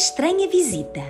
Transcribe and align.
estranha 0.00 0.46
visita. 0.46 1.00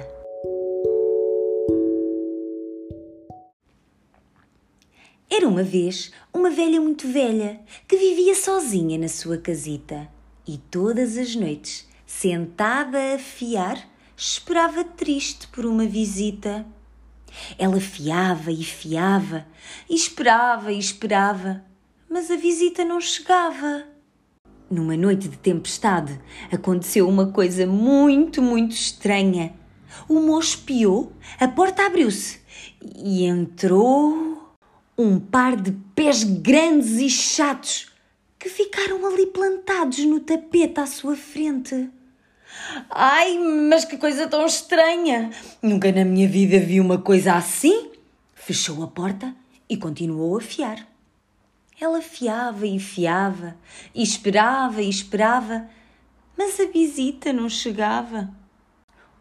Era 5.30 5.46
uma 5.46 5.62
vez 5.62 6.10
uma 6.32 6.48
velha 6.48 6.80
muito 6.80 7.06
velha 7.06 7.60
que 7.86 7.98
vivia 7.98 8.34
sozinha 8.34 8.96
na 8.96 9.08
sua 9.08 9.36
casita 9.36 10.08
e 10.46 10.56
todas 10.56 11.18
as 11.18 11.36
noites, 11.36 11.86
sentada 12.06 13.14
a 13.14 13.18
fiar, 13.18 13.86
esperava 14.16 14.82
triste 14.82 15.46
por 15.48 15.66
uma 15.66 15.84
visita. 15.84 16.64
Ela 17.58 17.82
fiava 17.82 18.50
e 18.50 18.64
fiava, 18.64 19.46
e 19.86 19.94
esperava 19.94 20.72
e 20.72 20.78
esperava, 20.78 21.62
mas 22.08 22.30
a 22.30 22.36
visita 22.36 22.86
não 22.86 23.02
chegava. 23.02 23.97
Numa 24.70 24.96
noite 24.96 25.28
de 25.28 25.38
tempestade, 25.38 26.20
aconteceu 26.52 27.08
uma 27.08 27.26
coisa 27.32 27.66
muito, 27.66 28.42
muito 28.42 28.72
estranha. 28.72 29.54
O 30.06 30.20
moço 30.20 30.58
piou, 30.58 31.12
a 31.40 31.48
porta 31.48 31.86
abriu-se 31.86 32.40
e 32.96 33.24
entrou 33.24 34.56
um 34.96 35.18
par 35.18 35.56
de 35.56 35.72
pés 35.94 36.22
grandes 36.22 36.98
e 36.98 37.08
chatos 37.08 37.90
que 38.38 38.48
ficaram 38.48 39.06
ali 39.06 39.26
plantados 39.26 39.98
no 40.00 40.20
tapete 40.20 40.80
à 40.80 40.86
sua 40.86 41.16
frente. 41.16 41.88
Ai, 42.90 43.38
mas 43.38 43.84
que 43.84 43.96
coisa 43.96 44.28
tão 44.28 44.44
estranha! 44.44 45.30
Nunca 45.62 45.90
na 45.92 46.04
minha 46.04 46.28
vida 46.28 46.58
vi 46.58 46.80
uma 46.80 46.98
coisa 46.98 47.34
assim. 47.34 47.90
Fechou 48.34 48.82
a 48.82 48.86
porta 48.86 49.34
e 49.68 49.76
continuou 49.76 50.36
a 50.36 50.40
fiar. 50.40 50.86
Ela 51.80 52.02
fiava 52.02 52.66
e 52.66 52.78
fiava, 52.78 53.56
e 53.94 54.02
esperava 54.02 54.82
e 54.82 54.88
esperava, 54.88 55.68
mas 56.36 56.58
a 56.58 56.66
visita 56.66 57.32
não 57.32 57.48
chegava. 57.48 58.30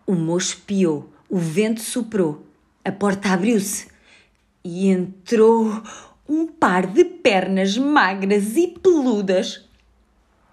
O 0.06 0.14
moço 0.14 0.62
piou, 0.66 1.12
o 1.30 1.38
vento 1.38 1.82
soprou, 1.82 2.46
a 2.84 2.92
porta 2.92 3.30
abriu-se 3.30 3.88
e 4.64 4.88
entrou 4.88 5.82
um 6.28 6.48
par 6.48 6.88
de 6.88 7.06
pernas 7.06 7.78
magras 7.78 8.56
e 8.56 8.68
peludas 8.68 9.68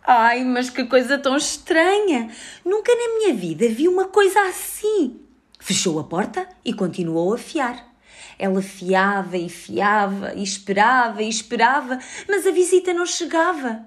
Ai, 0.06 0.44
mas 0.44 0.68
que 0.68 0.84
coisa 0.84 1.16
tão 1.16 1.34
estranha! 1.34 2.30
Nunca 2.62 2.94
na 2.94 3.14
minha 3.16 3.34
vida 3.34 3.66
vi 3.70 3.88
uma 3.88 4.04
coisa 4.04 4.38
assim. 4.42 5.18
Fechou 5.58 5.98
a 5.98 6.04
porta 6.04 6.46
e 6.62 6.74
continuou 6.74 7.32
a 7.32 7.38
fiar. 7.38 7.93
Ela 8.38 8.62
fiava 8.62 9.36
e 9.36 9.48
fiava, 9.48 10.34
e 10.34 10.42
esperava 10.42 11.22
e 11.22 11.28
esperava, 11.28 11.98
mas 12.28 12.46
a 12.46 12.50
visita 12.50 12.92
não 12.92 13.06
chegava. 13.06 13.86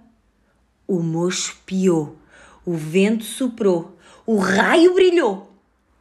O 0.88 1.02
moço 1.02 1.58
piou, 1.66 2.18
o 2.66 2.74
vento 2.74 3.24
soprou, 3.24 3.98
o 4.26 4.38
raio 4.38 4.94
brilhou 4.94 5.52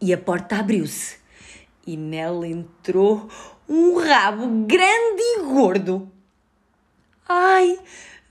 e 0.00 0.12
a 0.12 0.18
porta 0.18 0.56
abriu-se. 0.56 1.16
E 1.86 1.96
nela 1.96 2.46
entrou 2.46 3.28
um 3.68 3.98
rabo 3.98 4.66
grande 4.66 5.22
e 5.22 5.42
gordo. 5.42 6.10
Ai, 7.28 7.78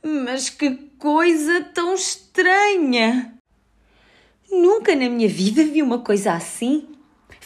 mas 0.03 0.49
que 0.49 0.71
coisa 0.97 1.61
tão 1.73 1.93
estranha! 1.93 3.33
Nunca 4.49 4.95
na 4.95 5.09
minha 5.09 5.27
vida 5.27 5.63
vi 5.63 5.81
uma 5.81 5.99
coisa 5.99 6.33
assim. 6.33 6.94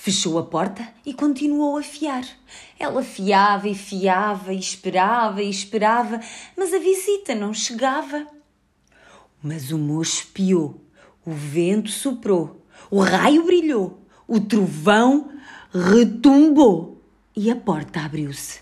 Fechou 0.02 0.40
a 0.40 0.44
porta 0.44 0.88
e 1.06 1.14
continuou 1.14 1.76
a 1.76 1.84
fiar. 1.84 2.24
Ela 2.80 3.04
fiava 3.04 3.68
e 3.68 3.76
fiava 3.76 4.54
e 4.54 4.58
esperava 4.58 5.44
e 5.44 5.50
esperava, 5.50 6.22
mas 6.56 6.74
a 6.74 6.80
visita 6.80 7.36
não 7.36 7.54
chegava. 7.54 8.26
Mas 9.44 9.72
o 9.72 9.78
moço 9.78 10.28
piou, 10.28 10.80
o 11.26 11.32
vento 11.32 11.90
soprou, 11.90 12.66
o 12.90 13.02
raio 13.02 13.44
brilhou, 13.44 14.00
o 14.26 14.40
trovão 14.40 15.34
retumbou 15.74 17.04
e 17.36 17.52
a 17.52 17.56
porta 17.58 18.00
abriu-se 18.00 18.62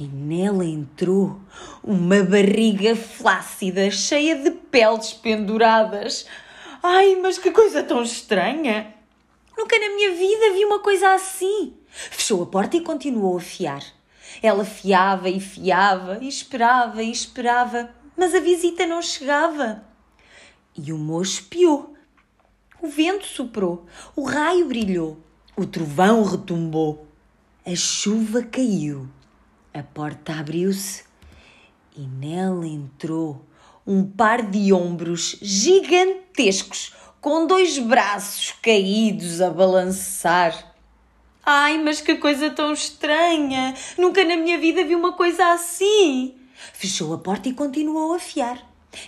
e 0.00 0.04
nela 0.04 0.64
entrou 0.64 1.38
uma 1.84 2.22
barriga 2.22 2.96
flácida, 2.96 3.90
cheia 3.90 4.36
de 4.36 4.50
peles 4.50 5.12
penduradas. 5.12 6.26
Ai, 6.82 7.14
mas 7.16 7.36
que 7.36 7.50
coisa 7.50 7.82
tão 7.82 8.02
estranha! 8.02 9.01
Nunca 9.56 9.78
na 9.78 9.94
minha 9.94 10.12
vida 10.12 10.52
vi 10.54 10.64
uma 10.64 10.80
coisa 10.80 11.14
assim. 11.14 11.74
Fechou 11.88 12.42
a 12.42 12.46
porta 12.46 12.76
e 12.76 12.80
continuou 12.80 13.36
a 13.36 13.40
fiar. 13.40 13.82
Ela 14.42 14.64
fiava 14.64 15.28
e 15.28 15.40
fiava, 15.40 16.18
e 16.22 16.28
esperava 16.28 17.02
e 17.02 17.10
esperava, 17.10 17.90
mas 18.16 18.34
a 18.34 18.40
visita 18.40 18.86
não 18.86 19.02
chegava. 19.02 19.84
E 20.76 20.92
o 20.92 20.98
moço 20.98 21.44
piou. 21.44 21.94
O 22.80 22.88
vento 22.88 23.26
soprou, 23.26 23.86
o 24.16 24.24
raio 24.24 24.66
brilhou, 24.66 25.18
o 25.56 25.64
trovão 25.64 26.24
retumbou, 26.24 27.06
a 27.64 27.76
chuva 27.76 28.42
caiu. 28.42 29.08
A 29.72 29.82
porta 29.82 30.34
abriu-se 30.34 31.04
e 31.96 32.00
nela 32.00 32.66
entrou 32.66 33.44
um 33.86 34.04
par 34.04 34.42
de 34.42 34.72
ombros 34.72 35.36
gigantescos 35.40 36.94
com 37.22 37.46
dois 37.46 37.78
braços 37.78 38.52
caídos 38.60 39.40
a 39.40 39.48
balançar. 39.48 40.74
Ai, 41.46 41.78
mas 41.78 42.00
que 42.00 42.16
coisa 42.16 42.50
tão 42.50 42.72
estranha! 42.72 43.74
Nunca 43.96 44.24
na 44.24 44.36
minha 44.36 44.58
vida 44.58 44.84
vi 44.84 44.96
uma 44.96 45.12
coisa 45.12 45.52
assim! 45.52 46.34
Fechou 46.72 47.14
a 47.14 47.18
porta 47.18 47.48
e 47.48 47.54
continuou 47.54 48.12
a 48.12 48.18
fiar. 48.18 48.58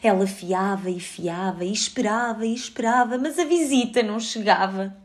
Ela 0.00 0.28
fiava 0.28 0.90
e 0.90 1.00
fiava 1.00 1.64
e 1.64 1.72
esperava 1.72 2.46
e 2.46 2.54
esperava, 2.54 3.18
mas 3.18 3.36
a 3.36 3.44
visita 3.44 4.00
não 4.00 4.20
chegava. 4.20 4.96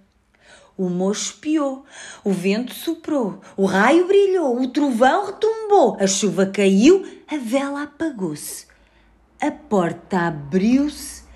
O 0.78 0.88
moço 0.88 1.38
piou, 1.38 1.84
o 2.24 2.32
vento 2.32 2.76
soprou, 2.76 3.42
o 3.58 3.66
raio 3.66 4.08
brilhou, 4.08 4.62
o 4.62 4.68
trovão 4.68 5.26
retumbou, 5.26 5.98
a 6.00 6.06
chuva 6.06 6.46
caiu, 6.46 7.06
a 7.28 7.38
vela 7.38 7.84
apagou-se. 7.84 8.68
A 9.42 9.50
porta 9.50 10.28
abriu-se 10.28 11.28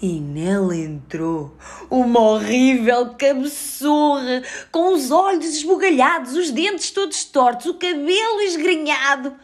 e 0.00 0.20
nela 0.20 0.76
entrou 0.76 1.56
uma 1.90 2.20
horrível 2.20 3.14
cabeçorra, 3.14 4.42
com 4.70 4.94
os 4.94 5.10
olhos 5.10 5.56
esbugalhados, 5.56 6.36
os 6.36 6.50
dentes 6.50 6.90
todos 6.90 7.24
tortos, 7.24 7.66
o 7.66 7.74
cabelo 7.74 8.40
esgrenhado 8.40 9.34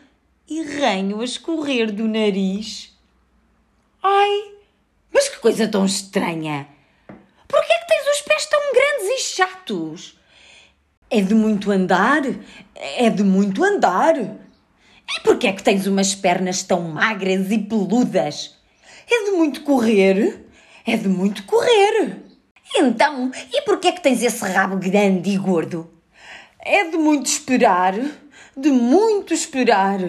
e 0.48 0.62
ranho 0.62 1.20
a 1.20 1.24
escorrer 1.24 1.92
do 1.92 2.06
nariz. 2.06 2.96
Ai, 4.02 4.52
mas 5.12 5.28
que 5.28 5.38
coisa 5.38 5.68
tão 5.68 5.84
estranha! 5.84 6.68
Por 7.46 7.64
que 7.64 7.72
é 7.72 7.78
que 7.78 7.86
tens 7.86 8.16
os 8.16 8.22
pés 8.22 8.46
tão 8.46 8.60
grandes 8.72 9.08
e 9.08 9.18
chatos? 9.34 10.18
É 11.10 11.22
de 11.22 11.34
muito 11.34 11.70
andar? 11.70 12.22
É 12.74 13.08
de 13.08 13.24
muito 13.24 13.64
andar. 13.64 14.16
E 14.16 15.20
por 15.24 15.38
que 15.38 15.46
é 15.46 15.52
que 15.52 15.62
tens 15.62 15.86
umas 15.86 16.14
pernas 16.14 16.62
tão 16.62 16.82
magras 16.82 17.50
e 17.50 17.58
peludas? 17.58 18.57
É 19.10 19.24
de 19.24 19.30
muito 19.32 19.62
correr? 19.62 20.44
É 20.86 20.96
de 20.96 21.08
muito 21.08 21.44
correr. 21.44 22.16
Então, 22.76 23.30
e 23.52 23.62
por 23.62 23.78
que 23.80 23.88
é 23.88 23.92
que 23.92 24.02
tens 24.02 24.22
esse 24.22 24.44
rabo 24.44 24.76
grande 24.76 25.30
e 25.30 25.38
gordo? 25.38 25.90
É 26.60 26.84
de 26.84 26.98
muito 26.98 27.26
esperar, 27.26 27.94
de 28.56 28.70
muito 28.70 29.32
esperar. 29.32 30.00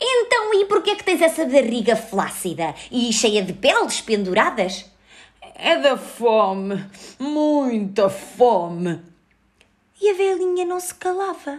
Então, 0.00 0.54
e 0.54 0.64
por 0.64 0.82
que 0.82 0.90
é 0.90 0.96
que 0.96 1.04
tens 1.04 1.20
essa 1.20 1.44
barriga 1.44 1.94
flácida 1.94 2.74
e 2.90 3.12
cheia 3.12 3.42
de 3.42 3.52
peles 3.52 4.00
penduradas? 4.00 4.86
É 5.54 5.76
da 5.76 5.98
fome, 5.98 6.82
muita 7.18 8.08
fome. 8.08 9.02
E 10.00 10.08
a 10.08 10.14
velhinha 10.14 10.64
não 10.64 10.80
se 10.80 10.94
calava. 10.94 11.58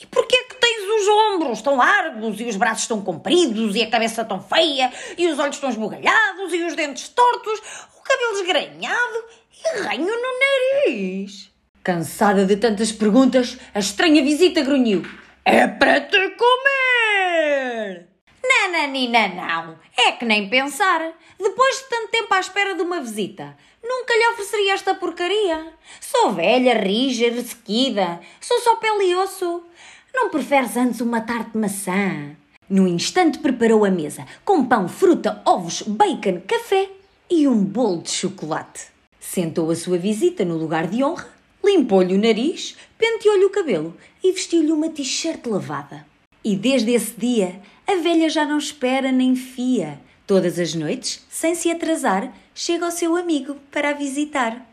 E 0.00 0.06
porquê 0.06 0.36
é 0.36 0.44
que 0.44 0.54
os 0.86 1.08
ombros 1.08 1.62
tão 1.62 1.76
largos 1.76 2.40
e 2.40 2.44
os 2.44 2.56
braços 2.56 2.86
tão 2.86 3.02
compridos 3.02 3.74
e 3.76 3.82
a 3.82 3.90
cabeça 3.90 4.24
tão 4.24 4.40
feia 4.40 4.92
e 5.16 5.26
os 5.28 5.38
olhos 5.38 5.58
tão 5.58 5.70
esbugalhados 5.70 6.52
e 6.52 6.62
os 6.62 6.74
dentes 6.74 7.08
tortos, 7.08 7.60
o 7.98 8.02
cabelo 8.02 8.38
esgranhado 8.40 9.24
e 9.52 9.80
ranho 9.80 10.06
no 10.06 10.86
nariz? 10.86 11.50
Cansada 11.82 12.44
de 12.44 12.56
tantas 12.56 12.90
perguntas, 12.90 13.58
a 13.74 13.78
estranha 13.78 14.22
visita 14.22 14.62
grunhiu. 14.62 15.02
É 15.44 15.66
para 15.68 16.00
te 16.00 16.18
comer! 16.30 18.08
Nananina 18.42 19.28
não, 19.28 19.78
é 19.96 20.12
que 20.12 20.24
nem 20.24 20.48
pensar. 20.48 21.12
Depois 21.38 21.76
de 21.78 21.88
tanto 21.88 22.08
tempo 22.08 22.34
à 22.34 22.40
espera 22.40 22.74
de 22.74 22.82
uma 22.82 23.00
visita, 23.00 23.56
nunca 23.82 24.14
lhe 24.14 24.28
ofereceria 24.28 24.74
esta 24.74 24.94
porcaria. 24.94 25.72
Sou 26.00 26.32
velha, 26.32 26.74
rija, 26.74 27.30
ressequida, 27.30 28.20
sou 28.40 28.58
só 28.60 28.76
pele 28.76 29.04
e 29.04 29.16
osso. 29.16 29.64
Não 30.16 30.30
preferes 30.30 30.78
antes 30.78 31.02
uma 31.02 31.20
tarte 31.20 31.58
maçã? 31.58 32.34
No 32.70 32.88
instante 32.88 33.38
preparou 33.38 33.84
a 33.84 33.90
mesa, 33.90 34.24
com 34.46 34.64
pão, 34.64 34.88
fruta, 34.88 35.42
ovos, 35.44 35.82
bacon, 35.82 36.40
café 36.48 36.88
e 37.30 37.46
um 37.46 37.62
bolo 37.62 38.00
de 38.00 38.08
chocolate. 38.08 38.86
Sentou 39.20 39.70
a 39.70 39.76
sua 39.76 39.98
visita 39.98 40.42
no 40.42 40.56
lugar 40.56 40.86
de 40.86 41.04
honra, 41.04 41.28
limpou-lhe 41.62 42.14
o 42.14 42.18
nariz, 42.18 42.78
penteou-lhe 42.96 43.44
o 43.44 43.50
cabelo 43.50 43.94
e 44.24 44.32
vestiu-lhe 44.32 44.72
uma 44.72 44.88
t-shirt 44.88 45.44
lavada. 45.44 46.06
E 46.42 46.56
desde 46.56 46.92
esse 46.92 47.12
dia, 47.12 47.60
a 47.86 47.96
velha 47.96 48.30
já 48.30 48.46
não 48.46 48.56
espera 48.56 49.12
nem 49.12 49.36
fia 49.36 50.00
Todas 50.26 50.58
as 50.58 50.74
noites, 50.74 51.24
sem 51.30 51.54
se 51.54 51.70
atrasar, 51.70 52.34
chega 52.52 52.84
ao 52.84 52.90
seu 52.90 53.14
amigo 53.14 53.54
para 53.70 53.90
a 53.90 53.92
visitar. 53.92 54.66